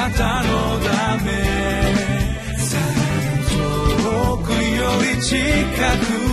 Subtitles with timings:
[0.00, 1.30] なたのため。
[4.02, 5.36] 遠くより近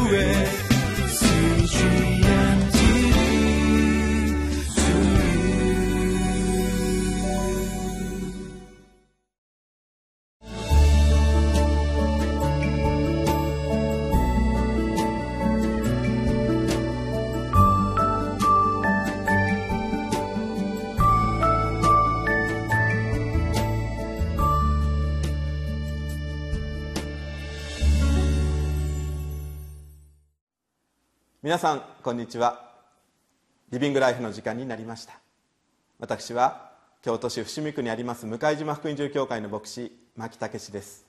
[0.07, 0.66] くへ。
[31.47, 32.73] 皆さんこんにちは。
[33.71, 35.13] リビングライフの時間になりました。
[35.97, 41.05] 私は京都市伏見区にあります向島福音住教会の牧師牧武です。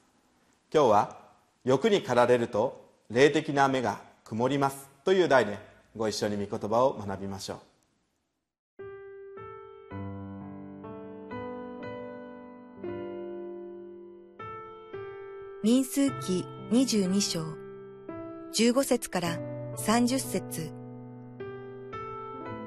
[0.73, 1.19] 今日は
[1.65, 5.59] 欲に駆られると霊的な目が曇りますという題で
[5.97, 7.59] ご一緒に御言葉を学びましょう。
[15.65, 17.41] 民数記22章
[18.53, 20.73] 15節から30節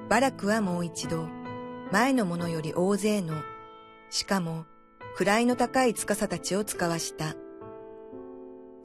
[0.10, 1.28] バラクはもう一度、
[1.92, 3.36] 前のものより大勢の、
[4.10, 4.66] しかも、
[5.18, 7.36] 位の高い司たちを使わした。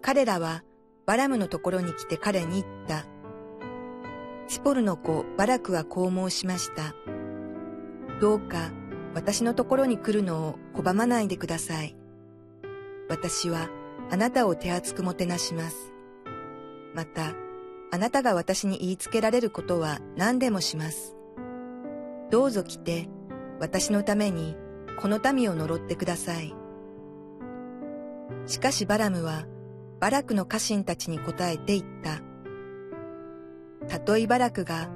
[0.03, 0.65] 彼らは、
[1.07, 3.07] バラムのところに来て彼に言った。
[4.49, 6.95] チポルの子バラクはこう申しました。
[8.21, 8.73] どうか、
[9.15, 11.97] 私のところに来るのを拒まないでください。
[13.09, 13.69] 私は、
[14.11, 15.93] あなたを手厚くもてなします。
[16.93, 17.35] また、
[17.93, 21.17] あなたが私に言いつけられることは何でもします。
[22.31, 23.09] どうぞ来て、
[23.61, 24.57] 私のために
[25.01, 26.55] この民を呪ってください。
[28.47, 29.47] しかしバラムは、
[30.01, 32.21] バラクの家臣たちに答えて言った。
[33.89, 34.91] たとえバラクが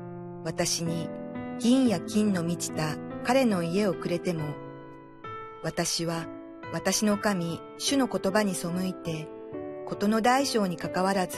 [0.45, 1.09] 私に
[1.59, 4.43] 銀や金の満ちた彼の家をくれても、
[5.63, 6.27] 私は
[6.73, 9.29] 私の神、主の言葉に背いて、
[9.87, 11.37] ことの大小にかかわらず、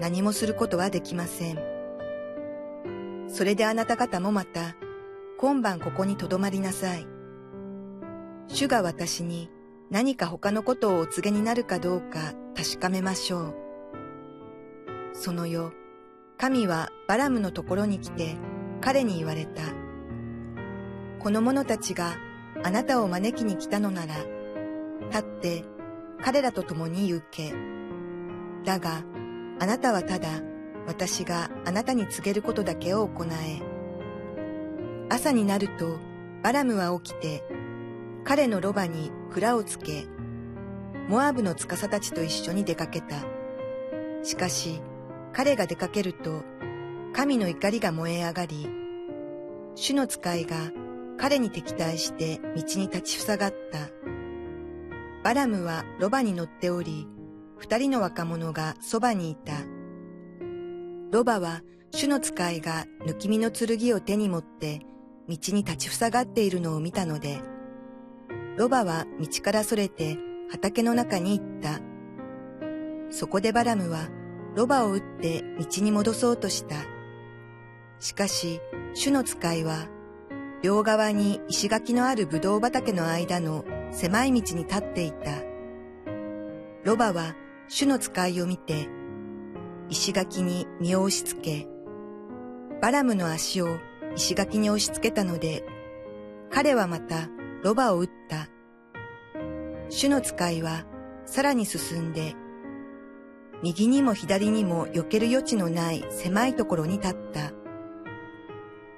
[0.00, 1.58] 何もすることはできません。
[3.28, 4.76] それであなた方もまた、
[5.38, 7.06] 今晩ここに留まりなさい。
[8.48, 9.50] 主が私に
[9.90, 13.54] 何か他のことをお告げになるかどうか確かめましょう。
[15.14, 15.72] その夜、
[16.38, 18.36] 神はバラムのところに来て
[18.80, 19.62] 彼に言われた。
[21.18, 22.16] この者たちが
[22.64, 24.14] あなたを招きに来たのなら、
[25.10, 25.64] 立って
[26.22, 27.52] 彼らと共に行け。
[28.64, 29.02] だが、
[29.62, 30.28] あなたはただ
[30.88, 33.62] 私があなたに告げることだけを行え。
[35.08, 36.00] 朝になると
[36.42, 37.44] バラムは起きて
[38.24, 40.08] 彼のロバに蔵をつけ、
[41.08, 43.14] モアブの司たちと一緒に出かけた。
[44.24, 44.80] しかし
[45.32, 46.42] 彼が出かけると
[47.12, 48.68] 神の怒りが燃え上がり、
[49.76, 50.56] 主の使いが
[51.18, 53.78] 彼に敵対して道に立ちふさがった。
[55.22, 57.06] バラムはロバに乗っており、
[57.62, 59.52] 二人の若者がそばにいた。
[61.12, 61.62] ロバは
[61.92, 64.80] 主の使いが抜き身の剣を手に持って
[65.28, 67.40] 道に立ちふさがっているのを見たので、
[68.56, 70.18] ロバは道からそれて
[70.50, 71.78] 畑の中に行った。
[73.10, 74.08] そこでバラムは
[74.56, 76.74] ロバを撃って道に戻そうとした。
[78.00, 78.60] しかし、
[78.92, 79.86] 主の使いは、
[80.64, 85.30] 両側に石垣のある葡萄畑の間の狭い道に立っていた。
[86.82, 87.36] ロバは
[87.68, 88.88] 主の使いを見て、
[89.88, 91.68] 石垣に身を押し付け、
[92.80, 93.78] バラムの足を
[94.16, 95.64] 石垣に押し付けたので、
[96.50, 97.28] 彼はまた
[97.62, 98.48] ロバを撃った。
[99.88, 100.84] 主の使いは
[101.24, 102.34] さらに進んで、
[103.62, 107.52] 右にも左にも避ける余地のない狭いところに立った。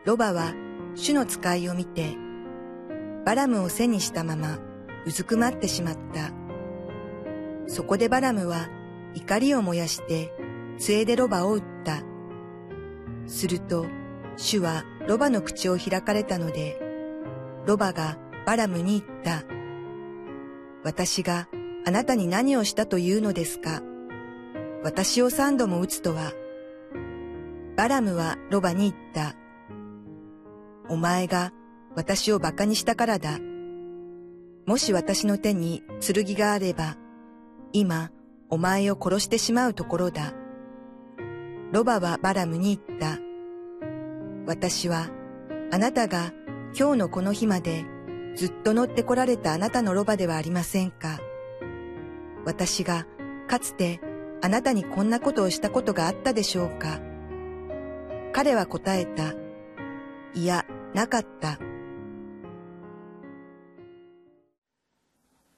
[0.04, 0.54] ロバは
[0.94, 2.16] 主の使いを見て、
[3.24, 4.58] バラムを背にしたまま
[5.06, 6.43] うずくまってしまった。
[7.66, 8.68] そこでバラムは
[9.14, 10.32] 怒りを燃やして
[10.78, 12.02] 杖でロバを撃った。
[13.26, 13.86] すると
[14.36, 16.80] 主はロバの口を開かれたので、
[17.66, 19.44] ロバがバラムに言った。
[20.82, 21.48] 私が
[21.86, 23.82] あなたに何をしたというのですか？
[24.82, 26.32] 私を三度も撃つとは。
[27.76, 29.34] バラムはロバに言った。
[30.88, 31.52] お前が
[31.94, 33.38] 私を馬鹿にしたからだ。
[34.66, 36.96] もし私の手に剣があれば、
[37.76, 38.12] 今、
[38.50, 40.32] お前を殺してしまうところだ。
[41.72, 43.18] ロバはバラムに言った。
[44.46, 45.10] 私は、
[45.72, 46.32] あなたが
[46.78, 47.84] 今日のこの日まで
[48.36, 51.18] ずっと乗ってこられたあなたのロバではありませんか。
[52.44, 53.08] 私が
[53.48, 54.00] かつて
[54.40, 57.00] あなたにこんなことをしたことがあったでしょうか。
[58.32, 59.34] 彼は答えた。
[60.32, 61.58] いや、なかった。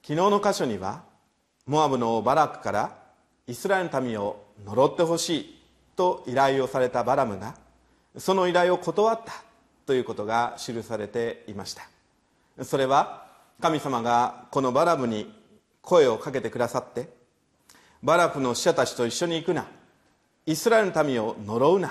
[0.02, 1.05] 昨日の箇所には
[1.66, 2.96] モアブのバラクから
[3.48, 5.62] イスラエルの民を呪ってほしい
[5.96, 7.56] と依頼をされたバラムが
[8.16, 9.32] その依頼を断った
[9.84, 11.82] ということが記されていました。
[12.62, 13.26] それは
[13.60, 15.34] 神様がこのバラムに
[15.82, 17.08] 声をかけてくださって
[18.02, 19.66] バラクの使者たちと一緒に行くな
[20.46, 21.90] イスラエルの民を呪うな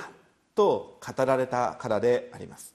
[0.56, 2.74] と語られたからであります。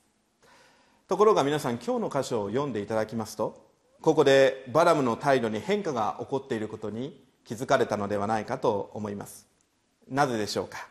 [1.08, 3.69] ところが皆さん今日の箇所を読んでいただきますと
[4.02, 9.46] ここでバラムの態度に変化が起こっていることに気づかれたのではないかと思います。
[10.08, 10.88] なぜでしょうか？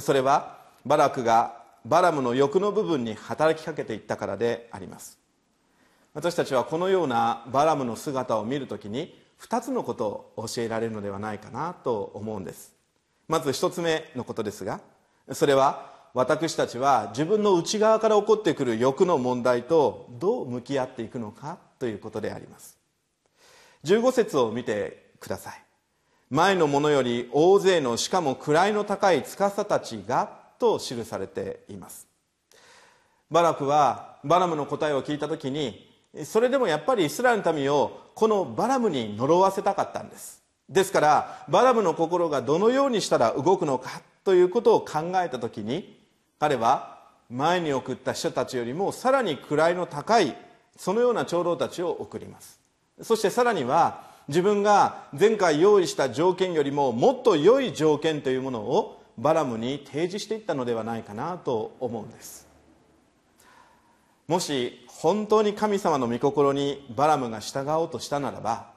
[0.00, 5.18] それはバラクがバラムの欲の部分に働きかけていったからであります。
[6.14, 12.74] 私たちはこのようなバラムの姿を見るときに2つのことを教えられるのではないかなと思うんです。
[13.28, 14.80] まず1つ目のことですが
[15.32, 22.78] それは私たちは自分の内側から起こってくる欲の問題とどう向き合っていくのかということであります。
[23.84, 25.62] 15節を見てください。
[26.30, 32.06] 前のものより大勢のしかも位の高い司たちがと記されています。
[33.30, 35.86] バラクはバラムの答えを聞いた時に
[36.24, 40.42] それでもやっぱりイスラエルの民をこのバラムに呪わせたかったんです。
[40.68, 45.98] ですからバラムの心がどのようにしたら動くのかということを考えた時に
[46.38, 46.98] 彼は
[47.30, 50.36] 前に送った人たちよりもさらに位の高い
[50.78, 52.58] そのような長老たちを送ります。
[53.02, 62.46] そしてさらには自分が前回用意した条件よりももっと良い条件というものをバラムに提示していったのではないかなと思うんです。
[64.28, 68.70] もし本当に神様の御心にバラムが従おうとしたならば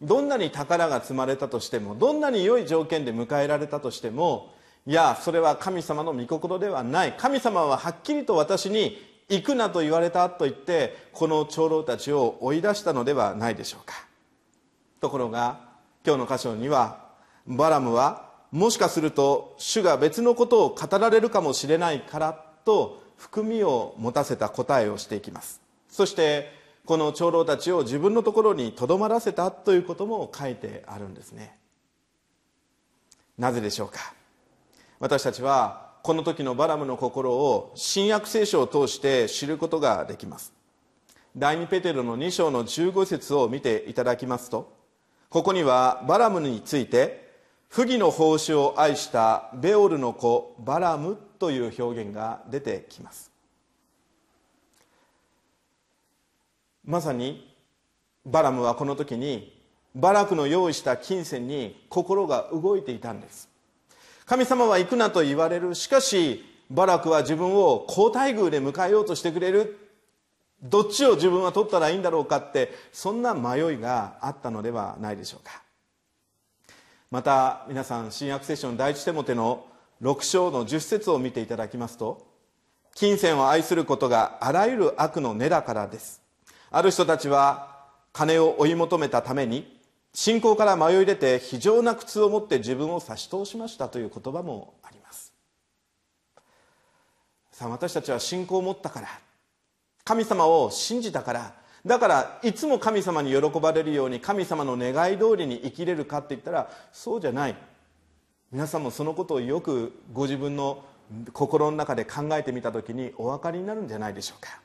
[0.00, 4.54] どんなに宝が積まれたとしてもどんなに良い条件で迎えられたとしても
[4.86, 7.14] いやそれは神様の御心ではない。
[7.18, 13.94] 神様ははっきりと私に行くなと言われたと言ってこの長老たちを追い出したのではないでしょうか。
[15.00, 15.60] ところが
[16.04, 17.08] 今日の箇所には
[17.46, 25.60] バラムはもしかすると主が別のことを語られるかもしれないからと含みを持たせた答えをしていきます。
[25.88, 31.56] そしてこの長老たちを自分のところにとどまらせたということも書いてあるんですね。
[33.38, 34.12] なぜでしょうか。
[34.98, 40.52] 私たちはこの時のバラムの心を新約聖書を通して知ることができます。
[41.36, 44.72] 第2ペテロの2章の15節を見ていただきますと
[45.28, 47.30] ここにはバラムについて
[47.68, 53.30] 不義の奉仕を愛したベオルの子バラムという表現が出てきます。
[56.84, 57.54] まさに
[58.26, 59.60] バラムはこの時に
[59.94, 63.49] バラクの用意した金銭に心が動いていたんです。
[64.30, 65.74] 神様は行くなと言われる。
[65.74, 69.76] しかしバラクは自分を好待遇で迎えようとしてくれる。
[70.62, 75.64] どっちを自分は取ったらいいんだろうかってそんな迷いがあったのではないでしょうか。
[77.10, 79.66] また皆さん新約聖書の第一手モての
[80.00, 82.24] 6章の10節を見ていただきますと
[82.94, 86.22] 金銭を愛することがあらゆる悪の根だからです。
[86.70, 89.79] ある人たちは金を追い求めたために
[90.12, 95.32] 信仰から迷い出て非常な苦痛を持って自分を差し通しましたという言葉もあります。
[97.52, 99.08] さあ私たちは信仰を持ったから
[100.04, 101.54] 神様を信じたから
[101.86, 107.56] だからいつも神様に喜ばれるように神様の願い通りに生きれるかって言ったらそうじゃない。
[108.50, 110.82] 皆さんもそのことをよくご自分の
[111.32, 114.60] 心の中で考えてみた時にお分かりになるんじゃないでしょうか。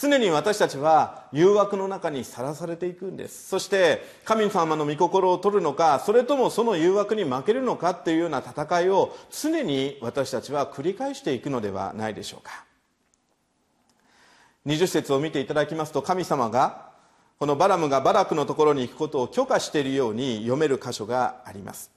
[0.00, 3.48] 常に私たちは誘惑の中にさらされていくんです。
[3.48, 12.64] そして神様の御心を取るのかそれともその誘惑に負けるのかっていうような戦いを常に私たちは繰り返していくのではないでしょうか。
[14.66, 16.90] 20節を見ていただきますと神様が
[17.40, 21.90] このバラムがバラクのところに行くことを許可しているように読める箇所があります。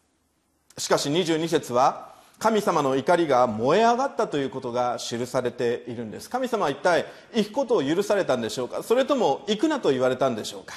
[0.77, 2.10] しかし22節は
[2.41, 6.27] 神様の怒りが燃え上がったということが記されているんです。
[6.27, 7.05] 神様は一体
[7.35, 8.81] 行くことを許されたんでしょうか？
[8.81, 10.73] それとも行くなと言われたんでしょうか？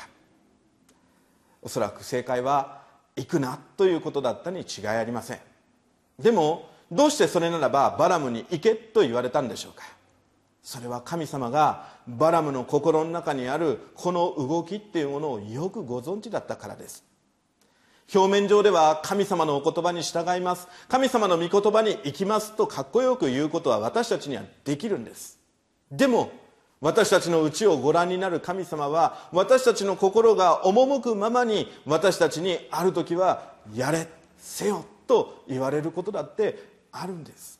[1.62, 2.82] おそらく正解は
[3.16, 5.38] 行くなということだったに違いありません。
[6.18, 9.84] でもどうしてそれならばバラムに行けと言われたんでしょうか？
[10.62, 17.04] それは神様がバラムの心の中にあるこの動きっていうものをよくご存知だったからです。
[18.12, 20.68] 表面上では神様のお言葉に従います。
[20.88, 25.38] 神様の御言葉に行きますとかっこよく言うことは私たちにはできるんです。
[25.90, 26.30] でも
[26.80, 34.06] 私たちの内をご覧になる神様は私たちの心が赴くままに私たちにある時はやれ
[34.36, 36.58] せよと言われることだって
[36.92, 37.58] あるんです。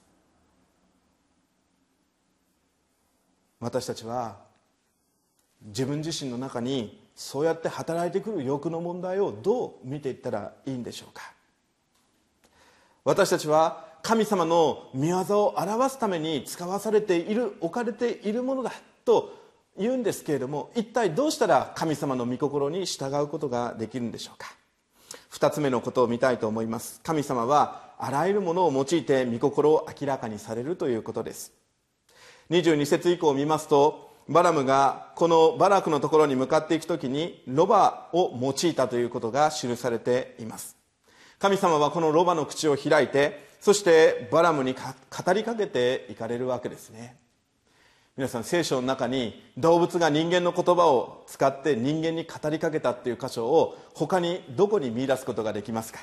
[3.60, 4.36] 私たちは
[5.62, 11.32] 自分自身の中にそうやって働いてくる欲の問題をどう見ていったらいいんでしょうか？
[13.04, 18.72] 私たちは神様の御業を表すために使わされている置かれているものだ
[19.04, 19.38] と
[19.78, 24.54] 言うんですけれども一体どうしたら神様の御心に従うことができるんでしょうか
[25.32, 27.00] ？2つ目のことを見たいと思います。
[27.02, 31.52] 神様はあらゆるものを用いて御心を明らかにされるということです。
[32.50, 40.76] 22節以降を見ますとバラムがこのバラクのところに向かっていく時にロバを用いたということが記されています。
[41.38, 47.16] 神様はこのロバの口を開いてそしてバラムに語りかけていかれるわけですね。
[48.16, 56.00] 皆さん聖書の中に動物が人間の言葉を使って人間に語りかけたっていう箇所を他にどこに見出すことができますか？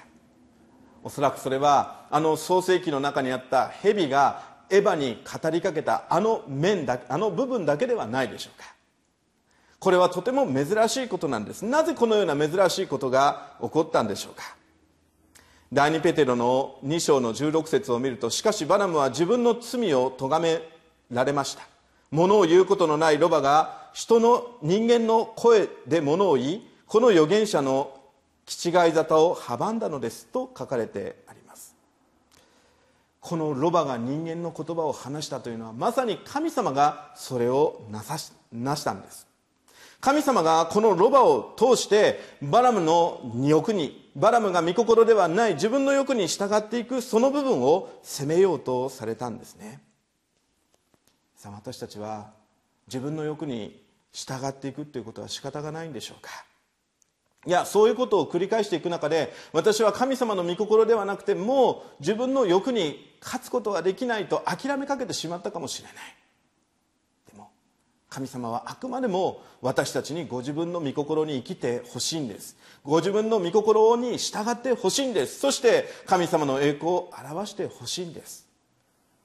[1.04, 8.74] おそらくそれはあの創世記の中にあった蛇がエヴァに語りかけたあの面だあの部分だけではないでしょうか。
[9.80, 11.66] これはとても珍しいことなんです。
[11.66, 14.56] なぜこのような珍しいことが起こったんでしょうか。
[15.74, 20.62] 第2ペテロの2章の16節を見るとしかしバラムは自分の罪を咎め
[21.12, 21.64] られました。
[22.12, 27.98] 物を言うことのないロバが人の人間の声で物を言いこの預言者の
[28.46, 31.41] 気違い沙汰を阻んだのですと書かれてあります。
[33.22, 39.28] このロバが人間の言葉を話したというのはまさに神様がそれをなさしなしたんです。
[40.02, 49.80] 神様がこのロバを通してバラムの欲にバラムが御心ではない自分の欲に従っていくその部分を責めようとされたんですね。
[51.36, 52.32] さあ私たちは
[52.88, 56.30] 自分の欲に従っていくということは仕方がないんでしょうか？
[57.48, 65.96] いやそういうことを繰り返していく中で私は神様の御心ではなくてもう自分の欲に勝つことができないと諦めかけてしまったかもしれない。
[67.32, 67.50] でも
[68.10, 72.56] 神様はあくまでも私たちにご自分の御心に生きてほしいんです。
[72.84, 75.40] ご自分の御心に従ってほしいんです。
[75.40, 78.48] そして神様の栄光を表してほしいんです。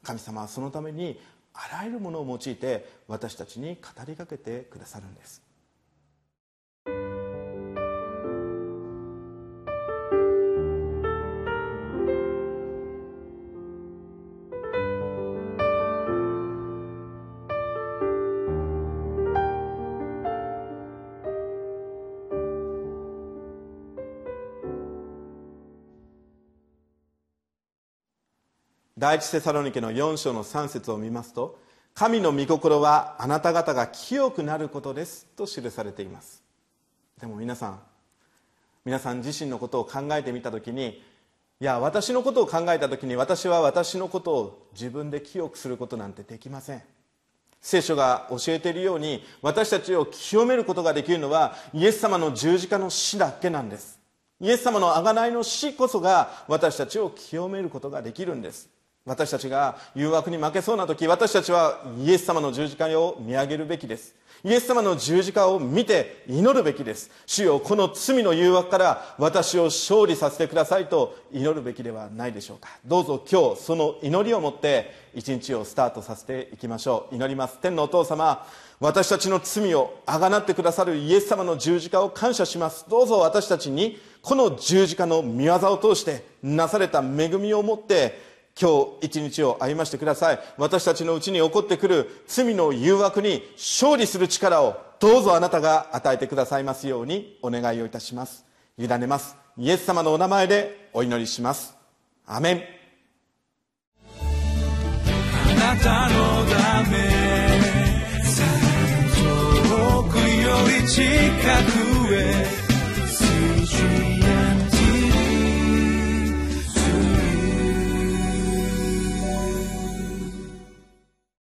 [0.03, 1.21] 神様はそのために
[1.53, 5.46] あらゆるものを用いて私たちに語りかけてくださるんです。
[29.07, 31.61] 第一テサロニケの4章の3節を見ますと
[31.95, 36.43] 神の御心はあなた方が清くなることですと記されています。
[37.21, 37.81] でも皆さん
[38.85, 41.05] 皆さん自身のことを考えてみた時に
[41.61, 46.83] いや私のことを考えた時に私は私のことを自分で清くすることなんてできません。
[47.61, 54.01] 聖書が教えているように私たちを清めることができるのはイエス様の十字架の死だけなんです。
[54.41, 58.75] イエス様の贖いの死こそが私たちを清めることができるんです。
[59.07, 64.17] 私たちが誘惑に負けそうな時私たちはイエス様の十字架を見上げるべきです。
[64.45, 67.11] イエス様の十字架を見て祈るべきです。
[67.25, 72.69] 主よこの罪の誘惑から私を勝利させてくださいと祈るべきではないでしょうか。
[72.85, 77.15] どうぞ今日その祈りを持って一日をスタートさせていきましょう。
[77.15, 77.59] 祈ります。
[77.59, 78.45] 天のお父様
[78.81, 82.85] 私たちの罪をあがなってくださるイエス様の十字架を感謝します。
[82.89, 88.26] どうぞ私たちにこの十字架の御業を通してなされた恵みを持って
[88.59, 90.41] 今日一日を歩ましてください。
[90.57, 98.47] 私たちのうちに起こってくる罪の誘惑に勝利する力をどうぞあなたが与えてくださいますようにお願いをいたします。
[98.79, 99.37] 委ねます。
[99.59, 101.77] イエス様のお名前でお祈りします。
[102.27, 102.63] アメン。
[104.19, 106.15] あなたの
[106.47, 106.97] ため
[109.19, 110.23] 遠くよ
[110.81, 112.67] り近くへ。